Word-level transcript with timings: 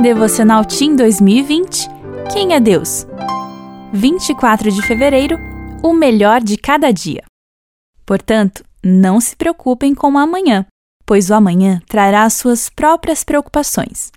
Devocional 0.00 0.64
Team 0.64 0.96
2020 0.96 1.86
Quem 2.32 2.54
é 2.54 2.58
Deus? 2.58 3.06
24 3.92 4.72
de 4.72 4.80
fevereiro 4.80 5.36
O 5.82 5.92
melhor 5.92 6.40
de 6.40 6.56
cada 6.56 6.90
dia. 6.90 7.22
Portanto, 8.06 8.64
não 8.82 9.20
se 9.20 9.36
preocupem 9.36 9.94
com 9.94 10.12
o 10.12 10.16
amanhã, 10.16 10.64
pois 11.04 11.28
o 11.28 11.34
amanhã 11.34 11.82
trará 11.86 12.24
as 12.24 12.32
suas 12.32 12.70
próprias 12.70 13.22
preocupações. 13.24 14.10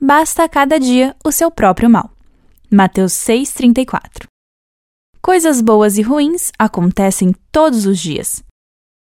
Basta 0.00 0.42
a 0.42 0.48
cada 0.48 0.76
dia 0.80 1.14
o 1.24 1.30
seu 1.30 1.52
próprio 1.52 1.88
mal. 1.88 2.10
Mateus 2.68 3.12
6,34 3.12 4.26
Coisas 5.22 5.60
boas 5.60 5.98
e 5.98 6.02
ruins 6.02 6.50
acontecem 6.58 7.32
todos 7.52 7.86
os 7.86 8.00
dias. 8.00 8.42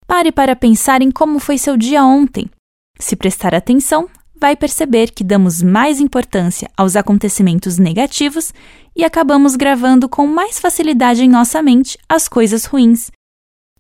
Pare 0.05 0.33
para 0.33 0.57
pensar 0.57 1.01
em 1.01 1.13
como 1.13 1.39
foi 1.39 1.59
seu 1.59 1.77
dia 1.77 2.05
ontem. 2.05 2.51
Se 2.99 3.15
prestar 3.15 3.55
atenção, 3.55 4.09
vai 4.37 4.57
perceber 4.57 5.11
que 5.11 5.25
damos 5.25 5.63
mais 5.63 6.01
importância 6.01 6.71
aos 6.77 6.97
acontecimentos 6.97 7.79
negativos 7.79 8.53
e 8.97 9.05
acabamos 9.05 9.57
gravando 9.57 10.09
com 10.09 10.27
mais 10.27 10.59
facilidade 10.59 11.23
em 11.23 11.29
nossa 11.29 11.63
mente 11.63 11.99
as 12.09 12.29
coisas 12.29 12.65
ruins. 12.65 13.11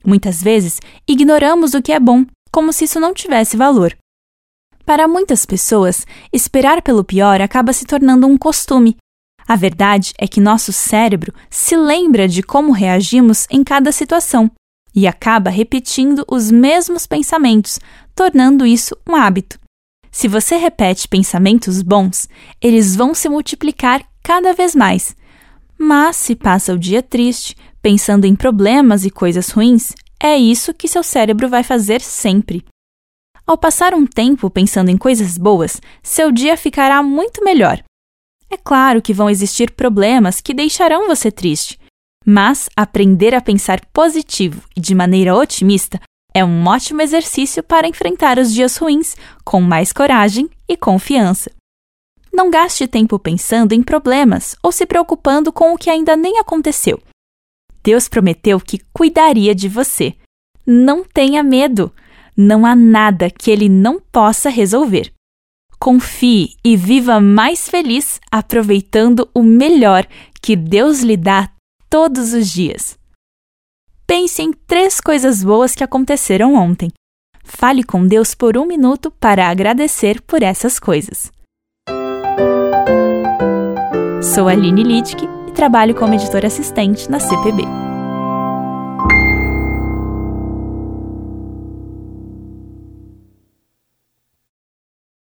Muitas 0.04 0.42
vezes, 0.42 0.80
ignoramos 1.08 1.74
o 1.74 1.82
que 1.82 1.92
é 1.92 2.00
bom, 2.00 2.24
como 2.52 2.72
se 2.72 2.84
isso 2.84 3.00
não 3.00 3.14
tivesse 3.14 3.56
valor. 3.56 3.96
Para 4.84 5.08
muitas 5.08 5.46
pessoas, 5.46 6.06
esperar 6.32 6.82
pelo 6.82 7.02
pior 7.02 7.40
acaba 7.40 7.72
se 7.72 7.86
tornando 7.86 8.26
um 8.26 8.36
costume. 8.36 8.96
A 9.48 9.56
verdade 9.56 10.12
é 10.18 10.28
que 10.28 10.40
nosso 10.40 10.72
cérebro 10.72 11.32
se 11.50 11.76
lembra 11.76 12.28
de 12.28 12.42
como 12.42 12.72
reagimos 12.72 13.46
em 13.50 13.64
cada 13.64 13.90
situação 13.92 14.50
e 14.94 15.06
acaba 15.06 15.50
repetindo 15.50 16.24
os 16.30 16.50
mesmos 16.50 17.06
pensamentos, 17.06 17.78
tornando 18.14 18.64
isso 18.64 18.96
um 19.08 19.16
hábito. 19.16 19.58
Se 20.14 20.28
você 20.28 20.56
repete 20.56 21.08
pensamentos 21.08 21.82
bons, 21.82 22.28
eles 22.62 22.94
vão 22.94 23.12
se 23.12 23.28
multiplicar 23.28 24.00
cada 24.22 24.52
vez 24.52 24.72
mais. 24.72 25.16
Mas 25.76 26.14
se 26.14 26.36
passa 26.36 26.72
o 26.72 26.78
dia 26.78 27.02
triste, 27.02 27.56
pensando 27.82 28.24
em 28.24 28.36
problemas 28.36 29.04
e 29.04 29.10
coisas 29.10 29.50
ruins, 29.50 29.92
é 30.22 30.36
isso 30.36 30.72
que 30.72 30.86
seu 30.86 31.02
cérebro 31.02 31.48
vai 31.48 31.64
fazer 31.64 32.00
sempre. 32.00 32.64
Ao 33.44 33.58
passar 33.58 33.92
um 33.92 34.06
tempo 34.06 34.48
pensando 34.48 34.88
em 34.88 34.96
coisas 34.96 35.36
boas, 35.36 35.80
seu 36.00 36.30
dia 36.30 36.56
ficará 36.56 37.02
muito 37.02 37.42
melhor. 37.42 37.82
É 38.48 38.56
claro 38.56 39.02
que 39.02 39.12
vão 39.12 39.28
existir 39.28 39.72
problemas 39.72 40.40
que 40.40 40.54
deixarão 40.54 41.08
você 41.08 41.28
triste, 41.32 41.76
mas 42.24 42.68
aprender 42.76 43.34
a 43.34 43.40
pensar 43.40 43.84
positivo 43.92 44.62
e 44.76 44.80
de 44.80 44.94
maneira 44.94 45.34
otimista 45.34 46.00
é 46.34 46.44
um 46.44 46.66
ótimo 46.66 47.00
exercício 47.00 47.62
para 47.62 47.86
enfrentar 47.86 48.38
os 48.38 48.52
dias 48.52 48.76
ruins 48.76 49.16
com 49.44 49.60
mais 49.60 49.92
coragem 49.92 50.50
e 50.68 50.76
confiança. 50.76 51.50
Não 52.32 52.50
gaste 52.50 52.88
tempo 52.88 53.16
pensando 53.16 53.72
em 53.72 53.82
problemas 53.82 54.56
ou 54.60 54.72
se 54.72 54.84
preocupando 54.84 55.52
com 55.52 55.72
o 55.72 55.78
que 55.78 55.88
ainda 55.88 56.16
nem 56.16 56.40
aconteceu. 56.40 57.00
Deus 57.84 58.08
prometeu 58.08 58.58
que 58.58 58.80
cuidaria 58.92 59.54
de 59.54 59.68
você. 59.68 60.14
Não 60.66 61.04
tenha 61.04 61.44
medo. 61.44 61.92
Não 62.36 62.66
há 62.66 62.74
nada 62.74 63.30
que 63.30 63.52
ele 63.52 63.68
não 63.68 64.00
possa 64.00 64.50
resolver. 64.50 65.12
Confie 65.78 66.56
e 66.64 66.76
viva 66.76 67.20
mais 67.20 67.68
feliz 67.68 68.18
aproveitando 68.32 69.28
o 69.32 69.42
melhor 69.42 70.04
que 70.42 70.56
Deus 70.56 71.00
lhe 71.00 71.16
dá 71.16 71.50
todos 71.88 72.32
os 72.32 72.50
dias. 72.50 72.98
Pense 74.06 74.42
em 74.42 74.52
três 74.52 75.00
coisas 75.00 75.42
boas 75.42 75.74
que 75.74 75.82
aconteceram 75.82 76.54
ontem. 76.54 76.90
Fale 77.42 77.82
com 77.82 78.06
Deus 78.06 78.34
por 78.34 78.56
um 78.56 78.66
minuto 78.66 79.10
para 79.10 79.48
agradecer 79.48 80.20
por 80.22 80.42
essas 80.42 80.78
coisas. 80.78 81.32
Sou 84.34 84.48
Aline 84.48 84.82
Littke 84.82 85.28
e 85.48 85.52
trabalho 85.52 85.94
como 85.94 86.14
editora 86.14 86.46
assistente 86.46 87.10
na 87.10 87.20
CPB. 87.20 87.83